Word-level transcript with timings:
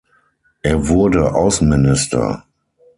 Er 0.63 0.87
wurde 0.87 1.31
Außenminister. 1.35 2.45